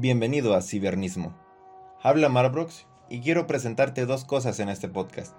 [0.00, 1.34] Bienvenido a Cibernismo.
[2.00, 5.34] Habla Marbrox y quiero presentarte dos cosas en este podcast.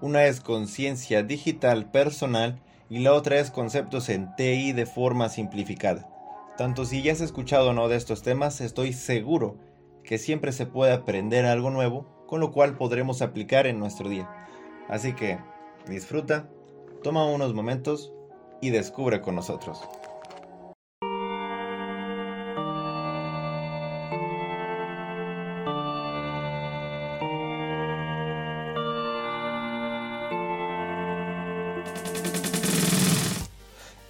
[0.00, 6.08] Una es conciencia digital personal y la otra es conceptos en TI de forma simplificada.
[6.56, 9.58] Tanto si ya has escuchado o no de estos temas, estoy seguro
[10.04, 14.30] que siempre se puede aprender algo nuevo, con lo cual podremos aplicar en nuestro día.
[14.88, 15.40] Así que
[15.88, 16.48] disfruta,
[17.02, 18.12] toma unos momentos
[18.60, 19.80] y descubre con nosotros.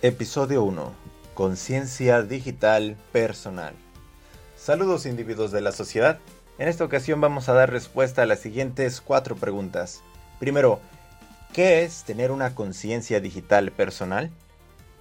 [0.04, 0.92] Episodio 1.
[1.32, 3.72] Conciencia digital personal.
[4.54, 6.18] Saludos individuos de la sociedad.
[6.58, 10.02] En esta ocasión vamos a dar respuesta a las siguientes cuatro preguntas.
[10.38, 10.78] Primero,
[11.54, 14.30] ¿qué es tener una conciencia digital personal?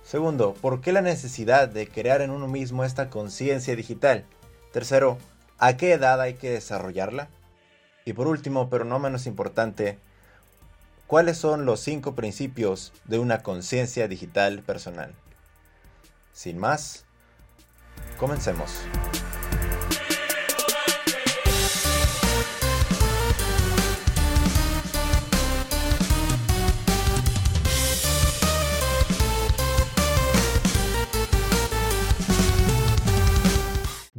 [0.06, 4.24] Segundo, ¿por qué la necesidad de crear en uno mismo esta conciencia digital?
[4.72, 5.18] Tercero,
[5.60, 7.28] ¿a qué edad hay que desarrollarla?
[8.06, 10.00] Y por último, pero no menos importante,
[11.08, 15.14] ¿Cuáles son los cinco principios de una conciencia digital personal?
[16.32, 17.06] Sin más,
[18.18, 18.72] comencemos.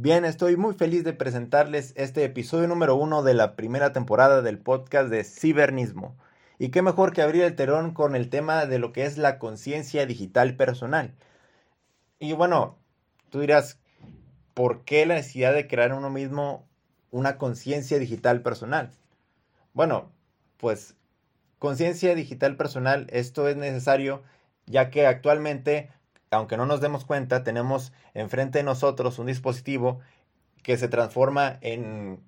[0.05, 4.59] Bien, estoy muy feliz de presentarles este episodio número uno de la primera temporada del
[4.59, 6.15] podcast de Cibernismo.
[6.57, 9.39] Y qué mejor que abrir el terón con el tema de lo que es la
[9.39, 11.13] conciencia digital personal.
[12.19, 12.77] Y bueno,
[13.29, 13.79] tú dirás,
[14.53, 16.67] ¿por qué la necesidad de crear uno mismo
[17.11, 18.91] una conciencia digital personal?
[19.73, 20.11] Bueno,
[20.57, 20.95] pues
[21.59, 24.23] conciencia digital personal, esto es necesario
[24.65, 25.91] ya que actualmente,
[26.31, 29.99] aunque no nos demos cuenta, tenemos enfrente de nosotros un dispositivo
[30.63, 32.19] que se transforma en,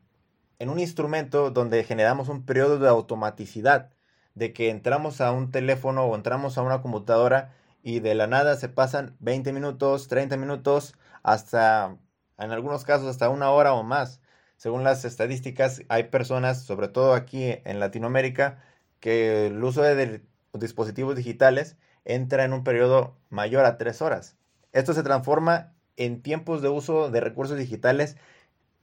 [0.60, 3.90] en un instrumento donde generamos un periodo de automaticidad
[4.38, 8.56] de que entramos a un teléfono o entramos a una computadora y de la nada
[8.56, 11.98] se pasan 20 minutos, 30 minutos, hasta,
[12.38, 14.22] en algunos casos, hasta una hora o más.
[14.58, 18.64] Según las estadísticas, hay personas, sobre todo aquí en Latinoamérica,
[19.00, 24.38] que el uso de dispositivos digitales entra en un periodo mayor a 3 horas.
[24.72, 28.18] Esto se transforma en tiempos de uso de recursos digitales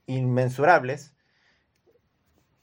[0.07, 1.13] inmensurables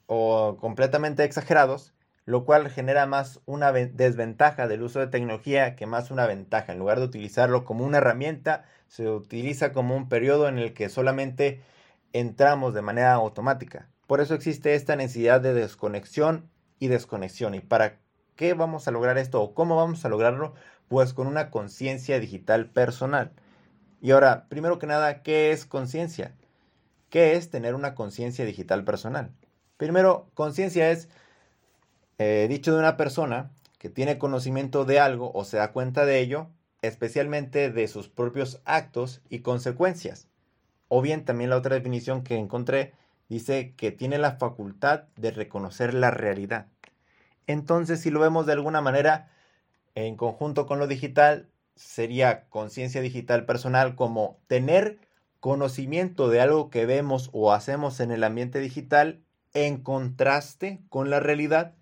[0.07, 1.95] o completamente exagerados
[2.25, 6.73] lo cual genera más una desventaja del uso de tecnología que más una ventaja.
[6.73, 10.89] En lugar de utilizarlo como una herramienta, se utiliza como un periodo en el que
[10.89, 11.61] solamente
[12.13, 13.89] entramos de manera automática.
[14.07, 17.55] Por eso existe esta necesidad de desconexión y desconexión.
[17.55, 17.99] ¿Y para
[18.37, 20.55] qué vamos a lograr esto o cómo vamos a lograrlo?
[20.89, 23.33] Pues con una conciencia digital personal.
[24.01, 26.35] Y ahora, primero que nada, ¿qué es conciencia?
[27.09, 29.33] ¿Qué es tener una conciencia digital personal?
[29.77, 31.09] Primero, conciencia es
[32.19, 36.21] eh, dicho de una persona que tiene conocimiento de algo o se da cuenta de
[36.21, 36.49] ello,
[36.83, 40.29] especialmente de sus propios actos y consecuencias.
[40.89, 42.93] O bien también la otra definición que encontré
[43.29, 46.67] dice que tiene la facultad de reconocer la realidad.
[47.47, 49.31] Entonces, si lo vemos de alguna manera
[49.95, 54.99] en conjunto con lo digital, sería conciencia digital personal como tener
[55.41, 59.23] conocimiento de algo que vemos o hacemos en el ambiente digital
[59.55, 61.75] en contraste con la realidad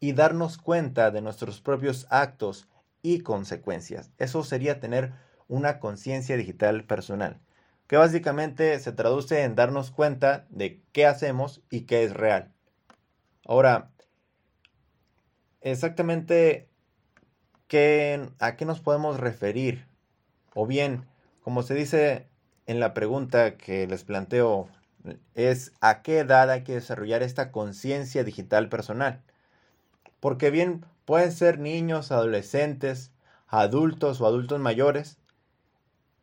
[0.00, 2.68] y darnos cuenta de nuestros propios actos
[3.02, 4.10] y consecuencias.
[4.18, 5.12] Eso sería tener
[5.48, 7.40] una conciencia digital personal,
[7.86, 12.52] que básicamente se traduce en darnos cuenta de qué hacemos y qué es real.
[13.46, 13.90] Ahora,
[15.60, 16.68] exactamente
[17.66, 19.86] qué, a qué nos podemos referir,
[20.54, 21.06] o bien,
[21.42, 22.28] como se dice
[22.66, 24.68] en la pregunta que les planteo,
[25.34, 29.22] es a qué edad hay que desarrollar esta conciencia digital personal
[30.20, 33.12] porque bien pueden ser niños, adolescentes,
[33.46, 35.18] adultos o adultos mayores.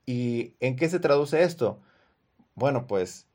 [0.05, 1.79] ¿Y en qué se traduce esto?
[2.53, 3.27] Bueno, pues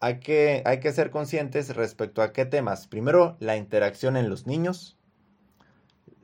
[0.00, 2.86] hay que, hay que ser conscientes respecto a qué temas.
[2.86, 4.96] Primero, la interacción en los niños,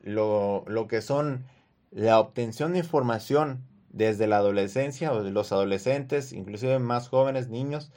[0.03, 1.45] lo, lo que son
[1.91, 7.91] la obtención de información desde la adolescencia o los adolescentes, inclusive más jóvenes, niños,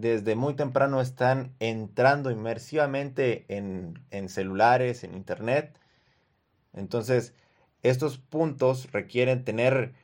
[0.00, 5.78] desde muy temprano están entrando inmersivamente en, celulares, en internet.
[6.72, 7.34] Entonces,
[7.82, 9.94] estos puntos requieren tener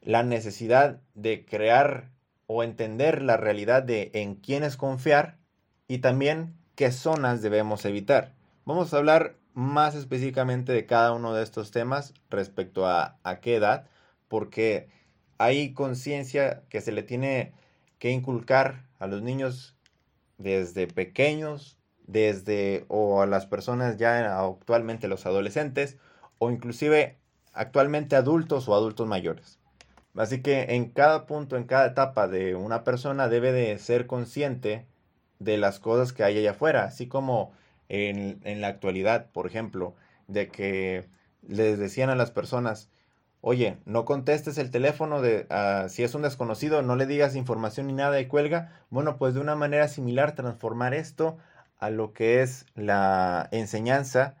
[0.00, 2.10] la necesidad de crear
[2.46, 5.38] o entender la realidad de en quiénes confiar
[5.88, 8.34] y también qué zonas debemos evitar.
[8.64, 13.56] Vamos a hablar más específicamente de cada uno de estos temas respecto a, a qué
[13.56, 13.86] edad,
[14.28, 14.88] porque
[15.38, 17.52] hay conciencia que se le tiene
[17.98, 19.76] que inculcar a los niños
[20.38, 25.98] desde pequeños, desde o a las personas ya actualmente los adolescentes
[26.38, 27.18] o inclusive
[27.52, 29.58] actualmente adultos o adultos mayores.
[30.16, 34.86] Así que en cada punto, en cada etapa de una persona debe de ser consciente
[35.38, 37.52] de las cosas que hay allá afuera, así como
[37.88, 39.94] en, en la actualidad, por ejemplo,
[40.26, 41.08] de que
[41.46, 42.90] les decían a las personas,
[43.40, 47.86] oye, no contestes el teléfono de ah, si es un desconocido, no le digas información
[47.86, 48.72] ni nada y cuelga.
[48.90, 51.38] Bueno, pues de una manera similar transformar esto
[51.78, 54.36] a lo que es la enseñanza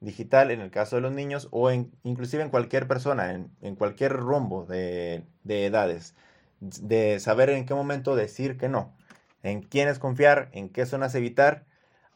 [0.00, 4.12] digital en el caso de los niños o en, inclusive en cualquier persona, en, cualquier
[4.12, 6.14] rumbo de, de, edades,
[6.60, 8.96] de saber en qué momento decir que no,
[9.42, 11.66] en quiénes confiar, en qué zonas evitar,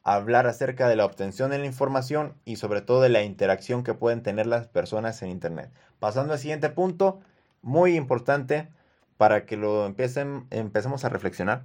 [0.04, 3.94] hablar acerca de la obtención de la información y sobre todo de la interacción que
[3.94, 5.70] pueden tener las personas en Internet.
[5.98, 7.20] Pasando al siguiente punto,
[7.62, 8.68] muy importante
[9.16, 11.64] para que lo empiecen, empecemos a reflexionar.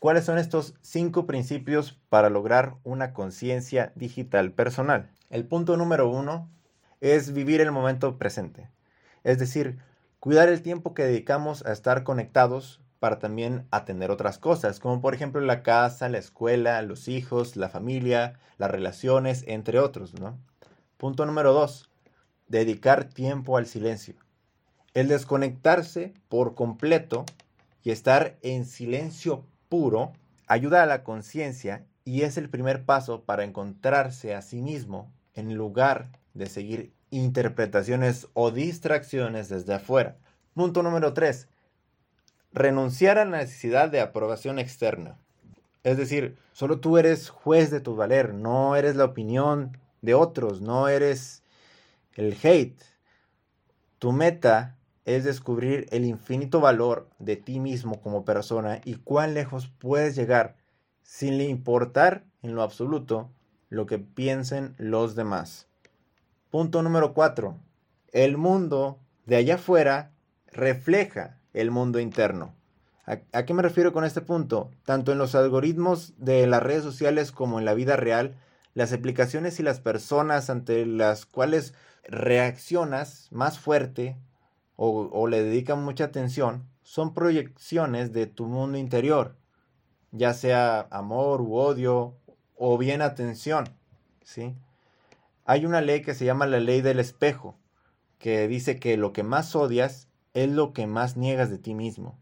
[0.00, 5.10] ¿Cuáles son estos cinco principios para lograr una conciencia digital personal?
[5.30, 6.48] El punto número uno
[7.00, 8.68] es vivir el momento presente.
[9.24, 9.78] Es decir,
[10.20, 15.14] cuidar el tiempo que dedicamos a estar conectados para también atender otras cosas, como por
[15.14, 20.38] ejemplo la casa, la escuela, los hijos, la familia, las relaciones, entre otros, ¿no?
[20.96, 21.88] Punto número dos,
[22.48, 24.16] dedicar tiempo al silencio.
[24.94, 27.24] El desconectarse por completo
[27.84, 30.12] y estar en silencio puro
[30.46, 35.54] ayuda a la conciencia y es el primer paso para encontrarse a sí mismo en
[35.54, 40.16] lugar de seguir interpretaciones o distracciones desde afuera.
[40.54, 41.48] Punto número 3.
[42.52, 45.18] Renunciar a la necesidad de aprobación externa.
[45.84, 50.60] Es decir, solo tú eres juez de tu valer, no eres la opinión de otros,
[50.60, 51.42] no eres
[52.14, 52.82] el hate.
[53.98, 59.68] Tu meta es descubrir el infinito valor de ti mismo como persona y cuán lejos
[59.78, 60.56] puedes llegar
[61.02, 63.30] sin le importar en lo absoluto
[63.70, 65.66] lo que piensen los demás.
[66.50, 67.56] Punto número 4.
[68.12, 70.12] El mundo de allá afuera
[70.52, 72.54] refleja el mundo interno.
[73.32, 74.70] ¿A, qué me refiero con este punto?
[74.84, 78.36] Tanto en los algoritmos de las redes sociales como en la vida real,
[78.74, 81.72] las aplicaciones y las personas ante las cuales
[82.04, 84.18] reaccionas más fuerte
[84.76, 89.36] o, le dedican mucha atención son proyecciones de tu mundo interior,
[90.12, 92.16] ya sea amor u odio
[92.56, 93.68] o bien atención,
[94.22, 94.54] ¿sí?
[95.44, 97.58] Hay una ley que se llama la ley del espejo,
[98.18, 100.07] que dice que lo que más odias
[100.44, 102.18] es lo que más niegas de ti mismo.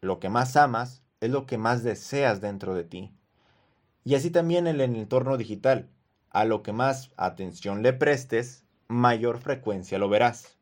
[0.00, 3.14] Lo que más amas es lo que más deseas dentro de ti.
[4.04, 5.88] Y así también en el entorno digital.
[6.30, 10.56] A lo que más atención le prestes, mayor frecuencia lo verás.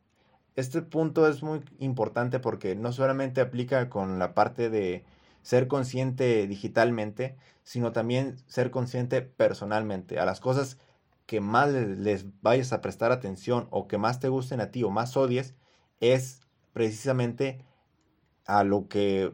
[0.55, 5.05] Este punto es muy importante porque no solamente aplica con la parte de
[5.43, 10.79] ser consciente digitalmente, sino también ser consciente personalmente a las cosas
[11.27, 14.91] que más les vayas a prestar atención o que más te gusten a ti o
[14.91, 15.55] más odies,
[16.01, 16.46] es
[16.77, 17.65] precisamente
[18.45, 19.33] a lo que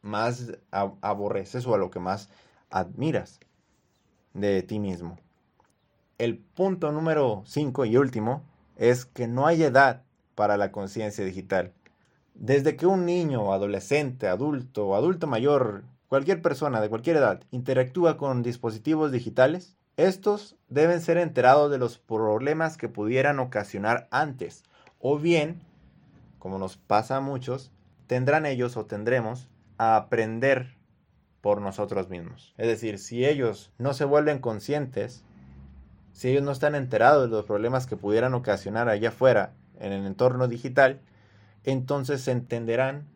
[0.00, 2.30] más aborreces o a lo que más
[2.70, 3.40] admiras
[4.32, 5.18] de ti mismo.
[6.16, 8.42] El punto número 5 y último
[8.76, 10.04] es que no hay edad
[10.34, 11.74] para la conciencia digital.
[12.32, 18.16] Desde que un niño, adolescente, adulto o adulto mayor, cualquier persona de cualquier edad, interactúa
[18.16, 24.64] con dispositivos digitales, estos deben ser enterados de los problemas que pudieran ocasionar antes,
[25.00, 25.67] o bien,
[26.38, 27.72] como nos pasa a muchos,
[28.06, 30.76] tendrán ellos o tendremos a aprender
[31.40, 32.54] por nosotros mismos.
[32.58, 35.24] Es decir, si ellos no se vuelven conscientes,
[36.12, 40.04] si ellos no están enterados de los problemas que pudieran ocasionar allá afuera en el
[40.04, 41.00] entorno digital,
[41.64, 43.06] entonces se entenderán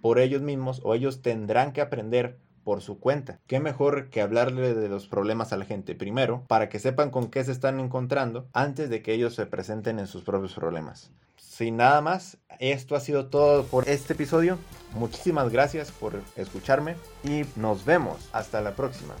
[0.00, 3.38] por ellos mismos o ellos tendrán que aprender por su cuenta.
[3.46, 7.30] ¿Qué mejor que hablarle de los problemas a la gente primero para que sepan con
[7.30, 11.12] qué se están encontrando antes de que ellos se presenten en sus propios problemas?
[11.36, 14.58] Sin nada más, esto ha sido todo por este episodio.
[14.94, 19.14] Muchísimas gracias por escucharme y nos vemos hasta la próxima.